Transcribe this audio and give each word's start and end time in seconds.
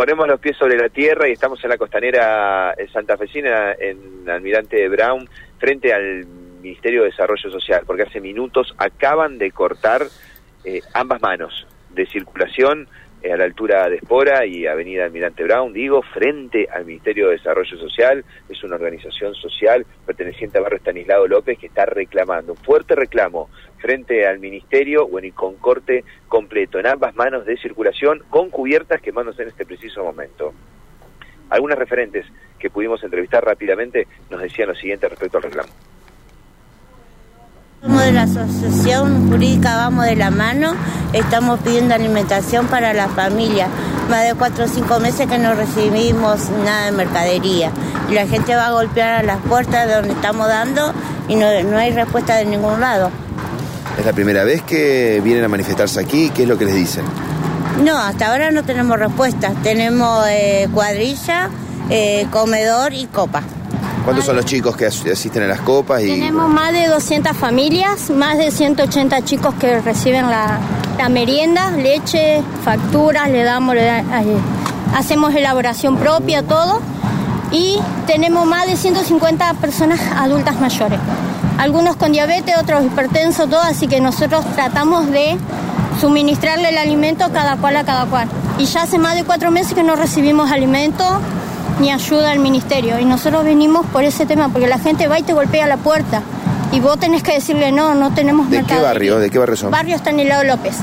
ponemos 0.00 0.26
los 0.26 0.40
pies 0.40 0.56
sobre 0.56 0.78
la 0.78 0.88
tierra 0.88 1.28
y 1.28 1.32
estamos 1.32 1.62
en 1.62 1.68
la 1.68 1.76
costanera 1.76 2.74
santafesina, 2.90 3.74
en 3.78 4.26
Almirante 4.30 4.88
Brown, 4.88 5.28
frente 5.58 5.92
al 5.92 6.24
Ministerio 6.62 7.02
de 7.02 7.10
Desarrollo 7.10 7.50
Social, 7.50 7.82
porque 7.86 8.04
hace 8.04 8.18
minutos 8.18 8.74
acaban 8.78 9.36
de 9.36 9.50
cortar 9.50 10.06
eh, 10.64 10.80
ambas 10.94 11.20
manos 11.20 11.66
de 11.90 12.06
circulación 12.06 12.88
eh, 13.22 13.30
a 13.30 13.36
la 13.36 13.44
altura 13.44 13.90
de 13.90 13.96
Espora 13.96 14.46
y 14.46 14.66
Avenida 14.66 15.04
Almirante 15.04 15.44
Brown, 15.44 15.74
digo, 15.74 16.00
frente 16.00 16.66
al 16.72 16.86
Ministerio 16.86 17.26
de 17.26 17.36
Desarrollo 17.36 17.76
Social, 17.76 18.24
es 18.48 18.64
una 18.64 18.76
organización 18.76 19.34
social 19.34 19.84
perteneciente 20.06 20.56
a 20.56 20.62
Barrio 20.62 20.78
Estanislao 20.78 21.26
López 21.26 21.58
que 21.58 21.66
está 21.66 21.84
reclamando, 21.84 22.52
un 22.52 22.58
fuerte 22.58 22.94
reclamo 22.94 23.50
frente 23.80 24.26
al 24.26 24.38
Ministerio, 24.38 25.08
bueno, 25.08 25.26
y 25.26 25.32
con 25.32 25.56
corte 25.56 26.04
completo 26.28 26.78
en 26.78 26.86
ambas 26.86 27.14
manos 27.16 27.46
de 27.46 27.56
circulación, 27.56 28.22
con 28.30 28.50
cubiertas 28.50 29.00
quemándose 29.00 29.42
en 29.42 29.48
este 29.48 29.66
preciso 29.66 30.04
momento. 30.04 30.52
Algunas 31.48 31.78
referentes 31.78 32.26
que 32.58 32.70
pudimos 32.70 33.02
entrevistar 33.02 33.44
rápidamente 33.44 34.06
nos 34.30 34.40
decían 34.40 34.68
lo 34.68 34.74
siguiente 34.74 35.08
respecto 35.08 35.38
al 35.38 35.44
reclamo. 35.44 35.70
Somos 37.82 38.04
de 38.04 38.12
la 38.12 38.22
Asociación 38.24 39.30
Jurídica 39.30 39.74
Vamos 39.74 40.04
de 40.04 40.14
la 40.14 40.30
Mano, 40.30 40.74
estamos 41.14 41.60
pidiendo 41.60 41.94
alimentación 41.94 42.66
para 42.66 42.92
la 42.92 43.08
familia. 43.08 43.68
Más 44.10 44.28
de 44.28 44.34
cuatro 44.34 44.64
o 44.64 44.68
cinco 44.68 45.00
meses 45.00 45.26
que 45.26 45.38
no 45.38 45.54
recibimos 45.54 46.50
nada 46.64 46.86
de 46.86 46.92
mercadería. 46.92 47.70
Y 48.10 48.14
la 48.14 48.26
gente 48.26 48.54
va 48.54 48.66
a 48.66 48.72
golpear 48.72 49.20
a 49.20 49.22
las 49.22 49.38
puertas 49.38 49.86
de 49.86 49.94
donde 49.94 50.12
estamos 50.12 50.46
dando 50.46 50.92
y 51.26 51.36
no, 51.36 51.46
hay 51.46 51.92
respuesta 51.92 52.36
de 52.36 52.44
ningún 52.44 52.80
lado. 52.80 53.10
¿Es 53.98 54.06
la 54.06 54.12
primera 54.12 54.44
vez 54.44 54.62
que 54.62 55.20
vienen 55.22 55.44
a 55.44 55.48
manifestarse 55.48 56.00
aquí? 56.00 56.30
¿Qué 56.30 56.44
es 56.44 56.48
lo 56.48 56.56
que 56.56 56.64
les 56.64 56.74
dicen? 56.74 57.04
No, 57.84 57.98
hasta 57.98 58.30
ahora 58.30 58.50
no 58.50 58.62
tenemos 58.62 58.98
respuesta. 58.98 59.52
Tenemos 59.62 60.24
eh, 60.28 60.68
cuadrilla, 60.72 61.50
eh, 61.88 62.26
comedor 62.30 62.92
y 62.94 63.06
copa. 63.06 63.42
¿Cuántos 64.04 64.24
son 64.24 64.36
los 64.36 64.46
chicos 64.46 64.76
que 64.76 64.86
asisten 64.86 65.42
a 65.42 65.46
las 65.46 65.60
copas? 65.60 66.02
Y... 66.02 66.08
Tenemos 66.08 66.48
más 66.48 66.72
de 66.72 66.86
200 66.88 67.36
familias, 67.36 68.10
más 68.10 68.38
de 68.38 68.50
180 68.50 69.22
chicos 69.24 69.54
que 69.54 69.80
reciben 69.80 70.26
la, 70.28 70.58
merienda, 71.10 71.70
leche, 71.70 72.42
facturas, 72.64 73.30
le 73.30 73.42
damos, 73.42 73.76
eh, 73.76 74.02
hacemos 74.94 75.34
elaboración 75.34 75.96
propia, 75.96 76.42
todo. 76.42 76.80
Y 77.52 77.78
tenemos 78.06 78.46
más 78.46 78.66
de 78.66 78.76
150 78.76 79.54
personas 79.54 80.00
adultas 80.16 80.60
mayores. 80.60 80.98
Algunos 81.58 81.96
con 81.96 82.12
diabetes, 82.12 82.56
otros 82.56 82.84
hipertensos, 82.84 83.50
todo, 83.50 83.60
así 83.60 83.86
que 83.86 84.00
nosotros 84.00 84.44
tratamos 84.54 85.10
de 85.10 85.36
suministrarle 86.00 86.70
el 86.70 86.78
alimento 86.78 87.30
cada 87.32 87.56
cual 87.56 87.76
a 87.76 87.84
cada 87.84 88.06
cual. 88.06 88.28
Y 88.58 88.66
ya 88.66 88.82
hace 88.82 88.98
más 88.98 89.14
de 89.14 89.24
cuatro 89.24 89.50
meses 89.50 89.74
que 89.74 89.82
no 89.82 89.96
recibimos 89.96 90.50
alimento 90.50 91.04
ni 91.80 91.90
ayuda 91.90 92.30
al 92.30 92.38
ministerio. 92.38 92.98
Y 92.98 93.04
nosotros 93.04 93.44
venimos 93.44 93.84
por 93.86 94.04
ese 94.04 94.26
tema, 94.26 94.48
porque 94.48 94.68
la 94.68 94.78
gente 94.78 95.08
va 95.08 95.18
y 95.18 95.22
te 95.22 95.32
golpea 95.32 95.66
la 95.66 95.76
puerta. 95.76 96.22
Y 96.72 96.78
vos 96.80 96.98
tenés 96.98 97.22
que 97.22 97.32
decirle, 97.32 97.72
no, 97.72 97.94
no 97.94 98.12
tenemos 98.14 98.48
¿De 98.48 98.62
qué 98.62 98.78
barrio? 98.78 99.18
¿De 99.18 99.28
qué 99.28 99.38
barrio 99.38 99.56
son? 99.56 99.70
Barrio 99.70 99.96
Estanislao 99.96 100.44
López. 100.44 100.76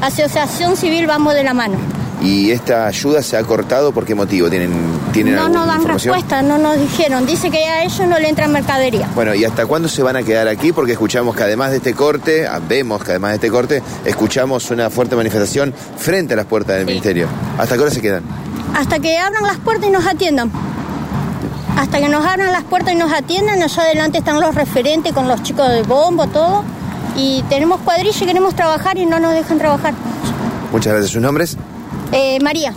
Asociación 0.00 0.76
Civil 0.76 1.06
Vamos 1.06 1.34
de 1.34 1.42
la 1.42 1.52
Mano. 1.52 1.76
¿Y 2.22 2.52
esta 2.52 2.86
ayuda 2.86 3.22
se 3.22 3.36
ha 3.36 3.42
cortado 3.42 3.92
por 3.92 4.04
qué 4.04 4.14
motivo? 4.14 4.48
¿Tienen, 4.48 4.72
tienen 5.12 5.34
no 5.34 5.48
nos 5.48 5.66
dan 5.66 5.84
respuesta, 5.84 6.40
no 6.42 6.56
nos 6.56 6.78
dijeron. 6.78 7.26
Dice 7.26 7.50
que 7.50 7.64
a 7.64 7.82
ellos 7.82 8.06
no 8.06 8.18
le 8.18 8.28
entra 8.28 8.46
mercadería. 8.46 9.08
Bueno, 9.14 9.34
¿y 9.34 9.44
hasta 9.44 9.66
cuándo 9.66 9.88
se 9.88 10.02
van 10.02 10.16
a 10.16 10.22
quedar 10.22 10.46
aquí? 10.46 10.72
Porque 10.72 10.92
escuchamos 10.92 11.34
que 11.34 11.42
además 11.42 11.70
de 11.70 11.78
este 11.78 11.94
corte, 11.94 12.46
ah, 12.46 12.60
vemos 12.66 13.02
que 13.02 13.10
además 13.10 13.30
de 13.32 13.34
este 13.36 13.50
corte, 13.50 13.82
escuchamos 14.04 14.70
una 14.70 14.88
fuerte 14.88 15.16
manifestación 15.16 15.74
frente 15.96 16.34
a 16.34 16.36
las 16.36 16.46
puertas 16.46 16.76
del 16.76 16.86
ministerio. 16.86 17.26
¿Hasta 17.58 17.74
qué 17.74 17.82
hora 17.82 17.90
se 17.90 18.00
quedan? 18.00 18.22
hasta 18.74 18.98
que 18.98 19.18
abran 19.18 19.42
las 19.44 19.58
puertas 19.58 19.88
y 19.88 19.92
nos 19.92 20.06
atiendan. 20.06 20.50
Hasta 21.76 21.98
que 21.98 22.08
nos 22.08 22.24
abran 22.24 22.52
las 22.52 22.64
puertas 22.64 22.92
y 22.92 22.96
nos 22.96 23.12
atiendan, 23.12 23.62
allá 23.62 23.82
adelante 23.82 24.18
están 24.18 24.40
los 24.40 24.54
referentes 24.54 25.12
con 25.12 25.28
los 25.28 25.42
chicos 25.42 25.68
de 25.68 25.82
bombo, 25.82 26.26
todo. 26.26 26.64
Y 27.16 27.42
tenemos 27.48 27.80
cuadrilla 27.80 28.18
y 28.22 28.26
queremos 28.26 28.54
trabajar 28.54 28.96
y 28.98 29.06
no 29.06 29.18
nos 29.18 29.34
dejan 29.34 29.58
trabajar. 29.58 29.94
Muchas 30.70 30.92
gracias. 30.92 31.12
¿Sus 31.12 31.22
nombres? 31.22 31.56
Eh, 32.12 32.38
María. 32.42 32.74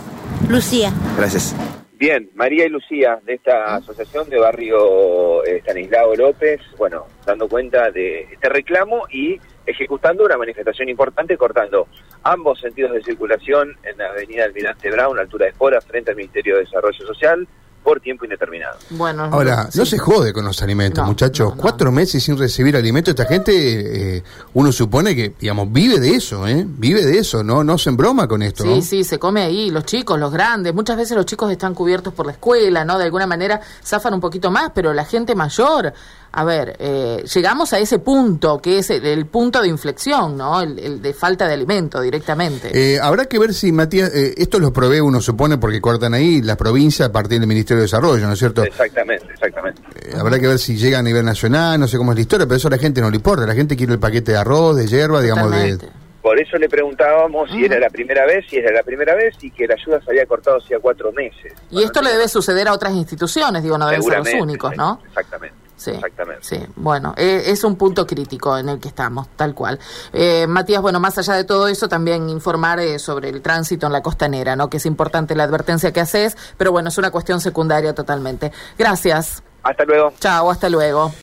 Lucía. 0.48 0.90
Gracias. 1.16 1.54
Bien, 1.98 2.30
María 2.34 2.66
y 2.66 2.68
Lucía 2.68 3.18
de 3.24 3.34
esta 3.34 3.76
asociación 3.76 4.28
de 4.28 4.38
barrio 4.38 5.44
eh, 5.44 5.58
Stanislao 5.58 6.14
López, 6.14 6.60
bueno, 6.78 7.06
dando 7.24 7.48
cuenta 7.48 7.90
de 7.90 8.22
este 8.32 8.48
reclamo 8.48 9.06
y 9.10 9.38
ejecutando 9.66 10.24
una 10.24 10.36
manifestación 10.36 10.88
importante, 10.88 11.36
cortando 11.36 11.88
ambos 12.22 12.60
sentidos 12.60 12.92
de 12.92 13.02
circulación 13.02 13.76
en 13.82 13.98
la 13.98 14.08
avenida 14.08 14.44
Almirante 14.44 14.90
Brown, 14.90 15.18
altura 15.18 15.46
de 15.46 15.52
Espora, 15.52 15.80
frente 15.80 16.10
al 16.10 16.16
Ministerio 16.16 16.56
de 16.56 16.64
Desarrollo 16.64 17.06
Social, 17.06 17.48
por 17.86 18.00
tiempo 18.00 18.24
indeterminado. 18.24 18.78
Bueno, 18.90 19.28
ahora 19.30 19.68
no 19.72 19.86
se 19.86 19.96
jode 19.96 20.32
con 20.32 20.44
los 20.44 20.60
alimentos, 20.60 21.06
muchachos. 21.06 21.54
Cuatro 21.56 21.92
meses 21.92 22.20
sin 22.20 22.36
recibir 22.36 22.76
alimentos, 22.76 23.12
esta 23.12 23.26
gente, 23.26 24.16
eh, 24.16 24.22
uno 24.54 24.72
supone 24.72 25.14
que, 25.14 25.34
digamos, 25.38 25.72
vive 25.72 26.00
de 26.00 26.16
eso, 26.16 26.48
¿eh? 26.48 26.66
Vive 26.66 27.04
de 27.04 27.16
eso, 27.16 27.44
no, 27.44 27.62
no 27.62 27.78
se 27.78 27.92
broma 27.92 28.26
con 28.26 28.42
esto. 28.42 28.64
Sí, 28.64 28.82
sí, 28.82 29.04
se 29.04 29.20
come 29.20 29.42
ahí, 29.42 29.70
los 29.70 29.84
chicos, 29.84 30.18
los 30.18 30.32
grandes. 30.32 30.74
Muchas 30.74 30.96
veces 30.96 31.16
los 31.16 31.26
chicos 31.26 31.48
están 31.52 31.74
cubiertos 31.74 32.12
por 32.12 32.26
la 32.26 32.32
escuela, 32.32 32.84
¿no? 32.84 32.98
De 32.98 33.04
alguna 33.04 33.28
manera 33.28 33.60
zafan 33.84 34.14
un 34.14 34.20
poquito 34.20 34.50
más, 34.50 34.72
pero 34.74 34.92
la 34.92 35.04
gente 35.04 35.36
mayor 35.36 35.92
a 36.36 36.44
ver, 36.44 36.76
eh, 36.78 37.24
llegamos 37.34 37.72
a 37.72 37.78
ese 37.78 37.98
punto, 37.98 38.60
que 38.60 38.80
es 38.80 38.90
el, 38.90 39.24
punto 39.24 39.62
de 39.62 39.68
inflexión, 39.68 40.36
¿no? 40.36 40.60
El, 40.60 41.00
de 41.00 41.14
falta 41.14 41.48
de 41.48 41.54
alimento 41.54 41.98
directamente. 41.98 42.70
Eh, 42.74 43.00
habrá 43.00 43.24
que 43.24 43.38
ver 43.38 43.54
si, 43.54 43.72
Matías, 43.72 44.14
eh, 44.14 44.34
esto 44.36 44.58
lo 44.58 44.70
provee, 44.70 45.00
uno 45.00 45.22
supone, 45.22 45.56
porque 45.56 45.80
cortan 45.80 46.12
ahí 46.12 46.42
la 46.42 46.54
provincia 46.54 47.06
a 47.06 47.08
partir 47.10 47.40
del 47.40 47.48
Ministerio 47.48 47.78
de 47.78 47.84
Desarrollo, 47.84 48.26
¿no 48.26 48.34
es 48.34 48.38
cierto? 48.38 48.64
Exactamente, 48.64 49.32
exactamente. 49.32 49.80
habrá 50.14 50.38
que 50.38 50.46
ver 50.46 50.58
si 50.58 50.76
llega 50.76 50.98
a 50.98 51.02
nivel 51.02 51.24
nacional, 51.24 51.80
no 51.80 51.88
sé 51.88 51.96
cómo 51.96 52.12
es 52.12 52.16
la 52.16 52.20
historia, 52.20 52.44
pero 52.44 52.56
eso 52.56 52.68
a 52.68 52.72
la 52.72 52.78
gente 52.78 53.00
no 53.00 53.08
le 53.08 53.16
importa. 53.16 53.46
La 53.46 53.54
gente 53.54 53.74
quiere 53.74 53.94
el 53.94 53.98
paquete 53.98 54.32
de 54.32 54.38
arroz, 54.38 54.76
de 54.76 54.86
hierba, 54.86 55.22
digamos, 55.22 55.50
de... 55.52 55.78
Por 56.26 56.40
eso 56.40 56.58
le 56.58 56.68
preguntábamos 56.68 57.48
si 57.52 57.66
era 57.66 57.78
la 57.78 57.88
primera 57.88 58.26
vez, 58.26 58.44
si 58.50 58.56
era 58.56 58.72
la 58.72 58.82
primera 58.82 59.14
vez 59.14 59.36
y 59.42 59.50
que 59.52 59.64
la 59.64 59.74
ayuda 59.74 60.00
se 60.02 60.10
había 60.10 60.26
cortado 60.26 60.58
hacía 60.58 60.80
cuatro 60.80 61.12
meses. 61.12 61.52
Y 61.70 61.84
esto 61.84 62.02
le 62.02 62.10
debe 62.10 62.26
suceder 62.26 62.66
a 62.66 62.72
otras 62.72 62.94
instituciones, 62.94 63.62
digo, 63.62 63.78
no 63.78 63.86
deben 63.86 64.02
ser 64.02 64.18
los 64.18 64.34
únicos, 64.34 64.76
¿no? 64.76 65.00
Exactamente. 65.06 65.35
Sí, 65.76 65.90
Exactamente. 65.90 66.42
Sí, 66.42 66.58
bueno, 66.76 67.14
eh, 67.16 67.42
es 67.46 67.62
un 67.62 67.76
punto 67.76 68.06
crítico 68.06 68.56
en 68.56 68.70
el 68.70 68.80
que 68.80 68.88
estamos, 68.88 69.28
tal 69.36 69.54
cual. 69.54 69.78
Eh, 70.12 70.46
Matías, 70.46 70.80
bueno, 70.80 71.00
más 71.00 71.18
allá 71.18 71.34
de 71.34 71.44
todo 71.44 71.68
eso, 71.68 71.88
también 71.88 72.30
informar 72.30 72.80
eh, 72.80 72.98
sobre 72.98 73.28
el 73.28 73.42
tránsito 73.42 73.86
en 73.86 73.92
la 73.92 74.02
costanera, 74.02 74.56
¿no? 74.56 74.70
Que 74.70 74.78
es 74.78 74.86
importante 74.86 75.34
la 75.34 75.44
advertencia 75.44 75.92
que 75.92 76.00
haces, 76.00 76.36
pero 76.56 76.72
bueno, 76.72 76.88
es 76.88 76.96
una 76.96 77.10
cuestión 77.10 77.40
secundaria 77.40 77.94
totalmente. 77.94 78.52
Gracias. 78.78 79.42
Hasta 79.62 79.84
luego. 79.84 80.12
Chao, 80.18 80.50
hasta 80.50 80.70
luego. 80.70 81.12